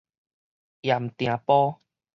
[0.81, 1.79] 鹽埕埔